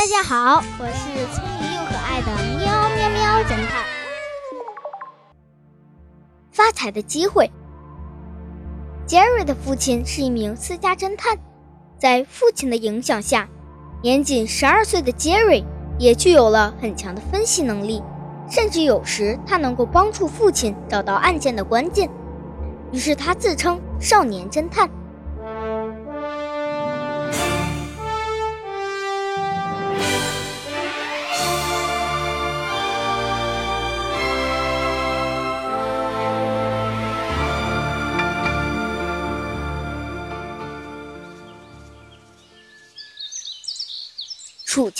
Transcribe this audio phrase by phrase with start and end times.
[0.00, 3.84] 大家好，我是聪明又可爱的喵喵喵侦探。
[6.50, 7.50] 发财的机会。
[9.04, 11.36] 杰瑞的父亲是一名私家侦探，
[11.98, 13.46] 在父亲的影响下，
[14.00, 15.62] 年仅十二岁的杰瑞
[15.98, 18.02] 也具有了很强的分析能力，
[18.48, 22.08] 甚至有时他能够帮助父亲找到案件的关键。
[22.90, 24.88] 于是他自称少年侦探。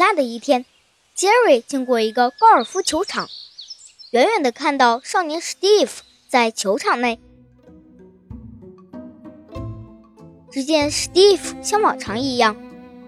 [0.00, 0.64] 假的一天，
[1.14, 3.28] 杰瑞经过一个高尔夫球场，
[4.12, 7.20] 远远的看到少年史蒂夫在球场内。
[10.50, 12.56] 只见史蒂夫像往常一样，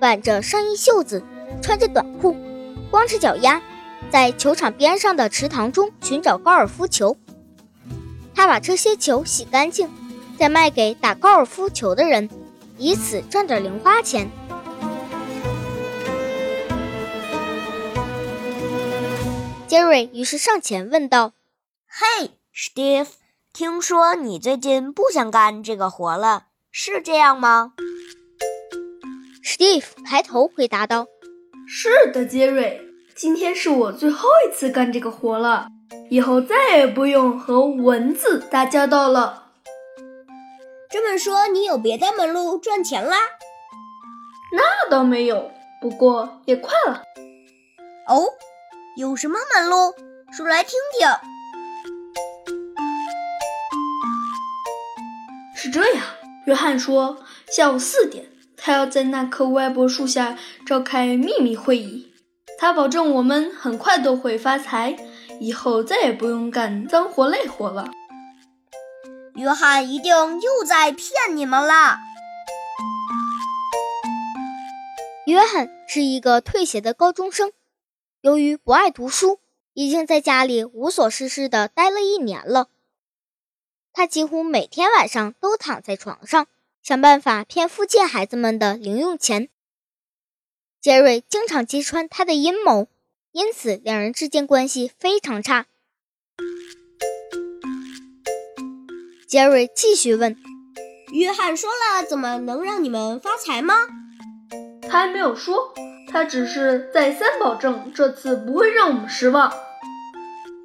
[0.00, 1.24] 挽着上衣袖子，
[1.62, 2.36] 穿着短裤，
[2.90, 3.62] 光着脚丫，
[4.10, 7.16] 在球场边上的池塘中寻找高尔夫球。
[8.34, 9.88] 他把这些球洗干净，
[10.38, 12.28] 再卖给打高尔夫球的人，
[12.76, 14.30] 以此赚点零花钱。
[19.72, 21.32] 杰瑞于是上前问道
[21.88, 23.14] ：“嘿，史蒂夫，
[23.54, 27.72] 听说你最近不想干这个活了，是这样吗？”
[29.42, 31.06] 史蒂夫抬头回答道
[31.66, 32.82] ：“是的，杰瑞，
[33.14, 35.68] 今天是我最后一次干这个活了，
[36.10, 39.52] 以后再也不用和蚊子打交道了。”
[40.92, 43.16] 这么说，你有别的门路赚钱啦？
[44.52, 47.02] 那倒没有，不过也快了。
[48.06, 48.28] 哦。
[48.94, 49.94] 有什么门路？
[50.36, 51.08] 说来听听。
[55.56, 56.04] 是这样，
[56.44, 62.12] 约翰说，下午四点，他要在那棵歪脖树下召开秘密会议。
[62.58, 64.94] 他保证我们很快都会发财，
[65.40, 67.90] 以后再也不用干脏活累活了。
[69.36, 71.98] 约翰一定又在骗你们啦！
[75.26, 77.52] 约翰是一个退学的高中生。
[78.22, 79.40] 由于不爱读书，
[79.74, 82.68] 已经在家里无所事事的待了一年了。
[83.92, 86.46] 他几乎每天晚上都躺在床上，
[86.84, 89.48] 想办法骗附近孩子们的零用钱。
[90.80, 92.86] 杰瑞经常揭穿他的阴谋，
[93.32, 95.66] 因此两人之间关系非常差。
[99.26, 100.36] 杰瑞继续问
[101.12, 103.74] ：“约翰说了，怎么能让你们发财吗？”
[104.88, 105.74] 他还没有说。
[106.12, 109.52] 他只是再三保证，这次不会让我们失望。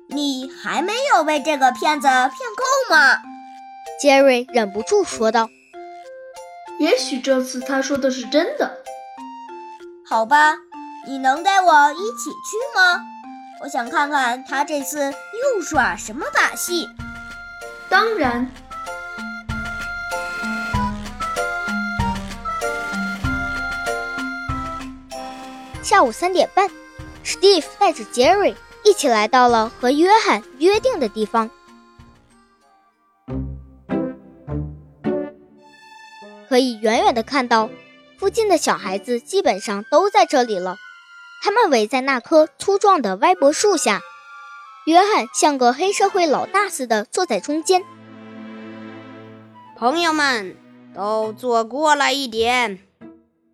[0.10, 3.22] 你还没有被这个骗子骗够吗？
[4.02, 5.50] 杰瑞忍不住说道。
[6.80, 8.78] 也许这次他说的是真的。
[10.08, 10.58] 好吧，
[11.08, 13.02] 你能带我一起去吗？
[13.64, 16.88] 我想看看他这次又耍什么把戏。
[17.90, 18.52] 当然。
[25.98, 26.70] 下午三点半，
[27.24, 31.50] 史蒂夫带着杰瑞一起来到了和约翰约定的地方。
[36.48, 37.72] 可以远远的看到，
[38.20, 40.78] 附近的小孩子基本上都在这里了。
[41.42, 44.02] 他们围在那棵粗壮的歪脖树下，
[44.86, 47.82] 约翰像个黑社会老大似的坐在中间。
[49.76, 50.56] 朋友们，
[50.94, 52.87] 都坐过来一点。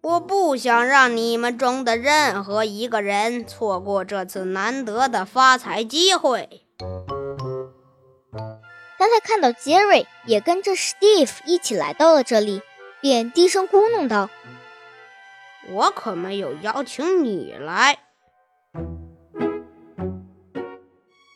[0.04, 6.66] 我不想让你们中的任何一个人错过这次难得的发财机会。
[9.00, 12.62] 当他看到杰瑞也跟着史蒂夫一起来到了这里，
[13.00, 14.30] 便低声咕哝道
[15.72, 18.00] ：“我可没有邀请你来。”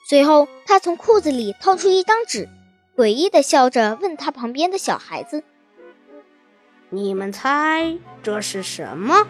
[0.10, 2.50] 随后，他从裤子里掏出一张纸，
[2.98, 5.46] 诡异的笑着问他旁边的小孩子。
[6.90, 9.28] 你们猜这是什么？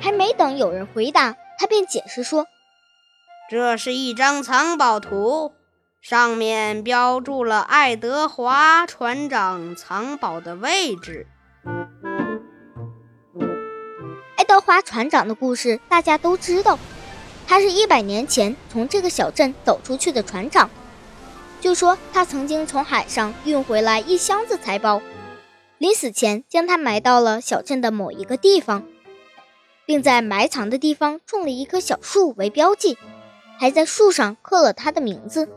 [0.00, 2.46] 还没等有人回答，他便解释说
[3.48, 5.54] ：“这是一张藏宝图，
[6.02, 11.26] 上面标注了爱德华船长藏宝的位置。”
[14.36, 16.78] 爱德华船长的故事大家都知道，
[17.46, 20.68] 他是一百年前从这个小镇走出去的船长。
[21.62, 25.00] 就说他曾经从海上运回来一箱子财宝，
[25.78, 28.82] 临死前将它埋到了小镇的某一个地方，
[29.86, 32.98] 并在埋藏的地方种了一棵小树为标记，
[33.60, 35.48] 还在树上刻了他的名字。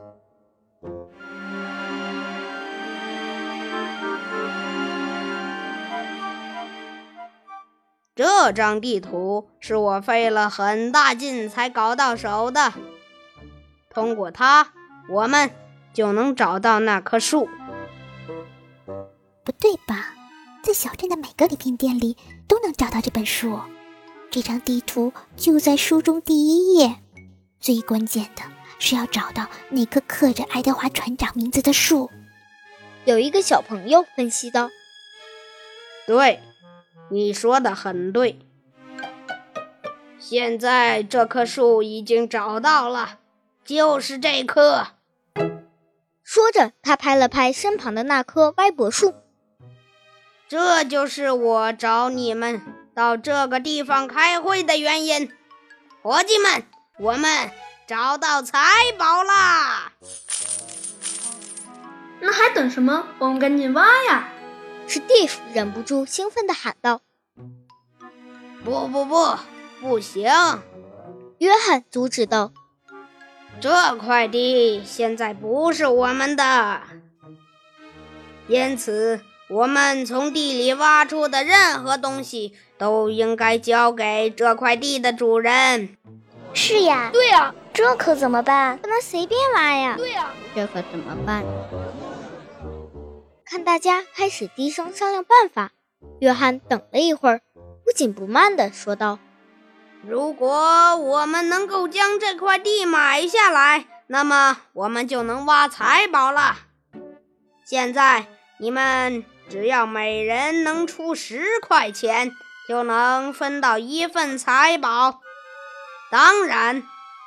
[8.15, 12.73] 这张地图是我费了很大劲才搞到手的。
[13.89, 14.67] 通过它，
[15.09, 15.49] 我们
[15.95, 17.49] 就能找到那棵树。
[19.43, 20.13] 不对吧？
[20.61, 23.59] 在小镇的每个礼品店里都能找到这本书。
[24.29, 26.97] 这张地图就在书中第一页。
[27.59, 28.41] 最关键的
[28.79, 32.11] 是要找到那棵刻着爱德华船长名字的树。
[33.05, 34.69] 有一个小朋友分析道
[36.05, 36.41] ：“对，
[37.09, 38.39] 你说的很对。
[40.19, 43.19] 现在这棵树已经找到了，
[43.63, 44.87] 就是这棵。”
[46.35, 49.13] 说着，他拍了拍身旁的那棵歪脖树。
[50.49, 52.61] 这就是我找你们
[52.93, 55.31] 到这个地方开会的原因，
[56.01, 56.65] 伙计们，
[56.99, 57.51] 我们
[57.87, 58.59] 找到财
[58.97, 59.93] 宝啦！
[62.19, 63.07] 那还等什么？
[63.19, 64.27] 我们赶紧挖呀！
[64.89, 66.99] 史蒂夫忍不住兴奋地喊道
[68.65, 69.37] ：“不不不，
[69.79, 70.29] 不行！”
[71.39, 72.51] 约翰阻止道
[73.59, 76.81] ：“这块地现在不是我们的，
[78.47, 85.97] 因此我们从地里挖出的任何东西都应该交给这块地的主人。”
[86.53, 88.77] 是呀，对呀，这可怎么办？
[88.77, 89.95] 不能随便挖呀！
[89.97, 91.43] 对呀，这可怎么办？
[93.43, 95.73] 看大家开始低声商量办法，
[96.19, 97.41] 约翰等了一会儿，
[97.83, 99.19] 不紧不慢地说道
[100.07, 106.57] ：“如果我们能够将这块地买下来，那么我们就能挖财宝了。
[107.65, 108.27] 现在
[108.59, 112.31] 你们只要每人能出十块钱，
[112.67, 115.21] 就能分到一份财宝。”
[116.11, 116.83] 当然，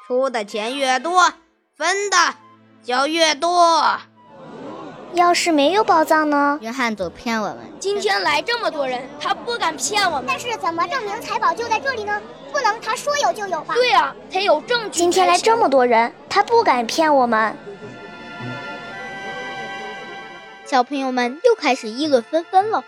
[0.06, 1.32] 出的钱越多，
[1.76, 2.16] 分的
[2.84, 3.98] 就越多。
[5.14, 6.58] 要是没有宝藏呢？
[6.62, 7.58] 约翰总骗我们。
[7.80, 10.26] 今天来这么多人，他不敢骗我们。
[10.28, 12.22] 但是怎么证明财宝就在这里呢？
[12.52, 13.74] 不能他说有就有吧？
[13.74, 14.98] 对呀，得有证据。
[14.98, 17.56] 今天来这么多人，他不敢骗我们。
[20.66, 22.84] 小朋友们又开始议论纷纷了。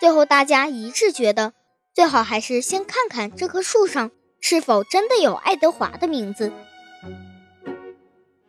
[0.00, 1.52] 最后，大家一致觉得。
[1.94, 6.50] 最好还是先看看这棵树上是否真的有爱德华的名字。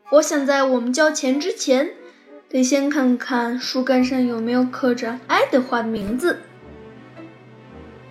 [0.09, 1.93] 我想在我们交钱之前，
[2.49, 6.41] 得先看看树干上有没有刻着爱德华的名字。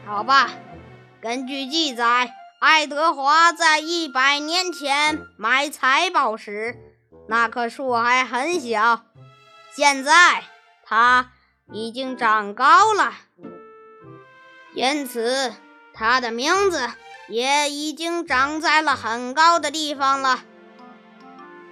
[0.07, 0.53] 好吧，
[1.25, 6.77] 根据记载，爱德华在一百年前买财宝时，
[7.27, 9.07] 那棵树还很小，
[9.75, 10.45] 现在
[10.85, 11.31] 它
[11.73, 13.15] 已经长高了。
[14.75, 15.55] 因此，
[15.95, 16.91] 他的名字
[17.31, 20.45] 也已经长在了很高的地方了。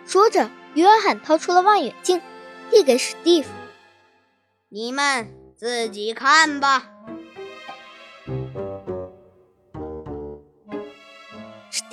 [0.07, 2.23] 说着，约翰掏出了望远镜，
[2.71, 3.51] 递给史蒂夫
[4.73, 6.87] ：“你们自己看吧。”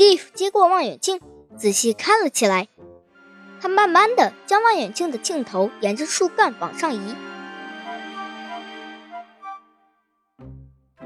[0.09, 1.21] 史蒂夫接过望远镜，
[1.55, 2.67] 仔细看了起来。
[3.61, 7.15] 他慢慢的将望远镜的镜头沿着树干往上移。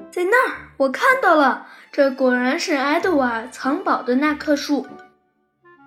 [0.10, 4.88] 在那儿，我看到了，这果然是爱德华藏宝的那棵树。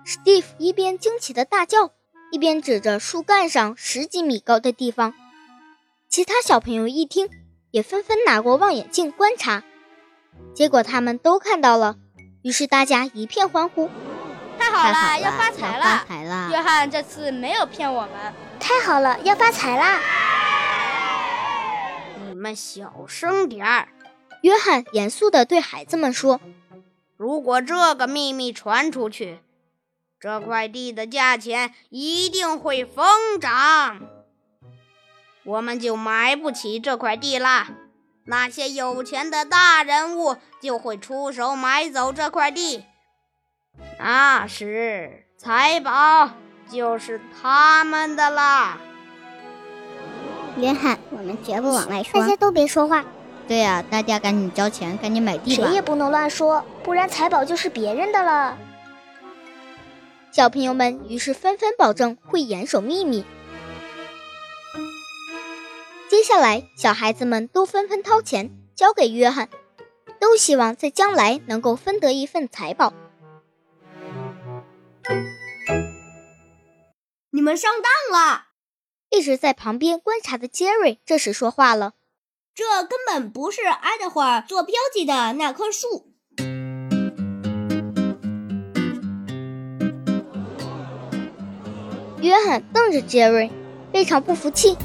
[0.04, 1.92] Steve 一边惊奇的大叫，
[2.30, 5.14] 一边指着树干上十几米高的地方。
[6.10, 7.30] 其他小朋友一听，
[7.70, 9.64] 也纷纷拿过望远镜观察。
[10.52, 11.96] 结果他们都看到了，
[12.46, 13.90] 于是大家一片欢呼
[14.56, 16.48] ：“太好了，要发财了！
[16.52, 20.00] 约翰这次没有骗我们，太好了，要发财啦！”
[22.24, 23.88] 你们小声点儿。
[24.42, 26.40] 约翰严肃地对孩子们说
[27.18, 29.40] ：“如果这个秘密传出去，
[30.20, 34.02] 这块地的价钱一定会疯涨，
[35.42, 37.70] 我们就买不起这块地啦。
[38.26, 42.84] 那些有钱的大人物就会出手买走这块地，
[43.98, 46.30] 那时财宝
[46.68, 48.78] 就是他们的啦。”
[50.58, 52.20] 约翰，我们绝不往外说。
[52.20, 53.04] 大家都别说话。
[53.46, 55.64] 对呀，大家赶紧交钱，赶紧买地吧！
[55.64, 58.58] 谁也不能乱说，不然财宝就是别人的了。
[60.32, 63.24] 小朋友们于是纷纷保证会严守秘密。
[66.16, 69.50] 接下来，小孩子们都纷纷掏钱交给约翰，
[70.18, 72.94] 都希望在将来能够分得一份财宝。
[77.28, 78.46] 你们上当了！
[79.10, 81.92] 一直在旁边观察的杰瑞这时说话了。
[82.54, 86.14] 这根本不是爱德华做标记的那棵树。
[92.22, 93.50] 约翰瞪着杰瑞，
[93.92, 94.78] 非常不服气。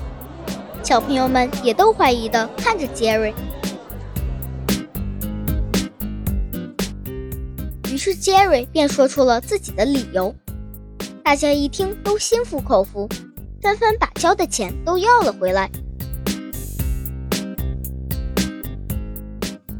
[0.84, 3.34] 小朋友们也都怀疑的看着杰瑞。
[7.90, 10.34] 于是杰瑞便说出了自己的理由，
[11.24, 13.08] 大家一听都心服口服，
[13.62, 15.70] 纷纷把交的钱都要了回来。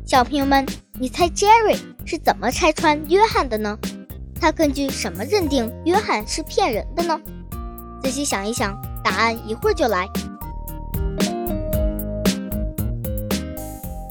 [0.06, 0.66] 小朋友们，
[1.00, 3.78] 你猜 Jerry 是怎么拆穿约翰的呢？
[4.40, 7.20] 他根据什么认定约翰是骗人的呢？
[8.04, 10.08] 仔细想一想，答案一会儿就来。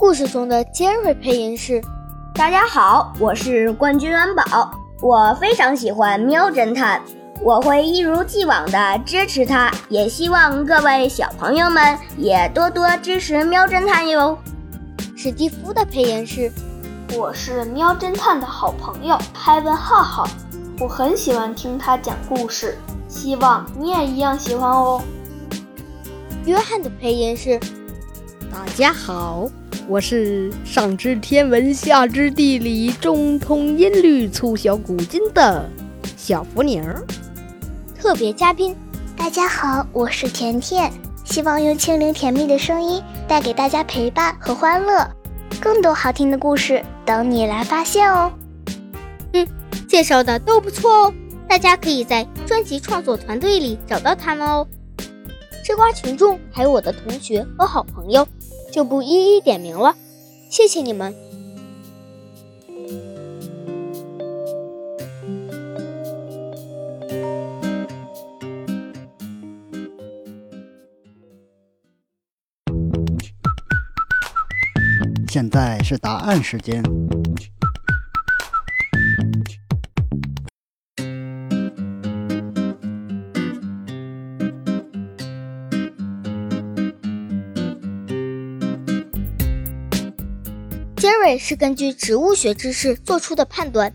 [0.01, 1.79] 故事中的杰瑞配音是：
[2.33, 7.03] 大家好，我是冠军元宝，我非常喜欢喵侦探，
[7.43, 14.39] 我会一如既往的支持他，也希望各位小朋友们也多多支持喵侦探哟。
[15.19, 16.51] 史蒂夫的配音是：
[17.15, 20.27] 我是喵侦探的好朋友海文浩浩，
[20.81, 25.03] 我很喜欢听他讲故事，希望你也一样喜欢哦。
[26.47, 27.61] 约翰的配音是：
[28.51, 29.47] 大家好。
[29.91, 35.69] 我是上知天文下知地理中通音律粗晓古今的
[36.17, 37.05] 小福宁儿。
[37.99, 38.73] 特别嘉宾，
[39.17, 40.93] 大家好，我是甜甜，
[41.25, 45.11] 希望用清灵甜蜜的声音带给大家陪伴和欢乐，
[45.61, 48.33] 更多好听的故事等你来发现哦。
[49.33, 49.45] 嗯，
[49.89, 51.15] 介绍的都不错哦，
[51.49, 54.65] 大家可以在专辑创作团队里找到他们哦。
[55.65, 58.25] 吃瓜群众还有我的同学和好朋友。
[58.73, 59.97] 就不一一点名了，
[60.51, 61.15] 谢谢你们。
[75.29, 76.83] 现在是答案时间。
[91.01, 93.91] 杰瑞是根据植物学知识做出的判断：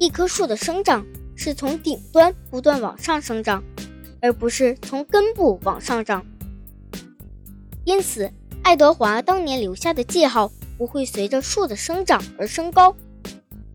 [0.00, 3.62] 一棵树的生长是从顶端不断往上生长，
[4.20, 6.26] 而不是从根部往上长。
[7.84, 8.28] 因此，
[8.64, 12.96] 爱德华当年留下的记号不会随着树的生长而升高，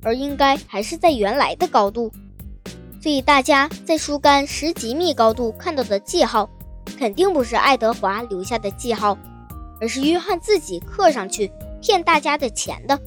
[0.01, 2.11] 而应该还是在原来的高度。
[3.01, 6.49] 所以，大家在树干十几米高度看到的记号，
[6.99, 9.17] 肯定不是爱德华留下的记号。
[9.79, 11.51] 而是约翰自己刻上去
[11.81, 12.99] 骗大家的钱的。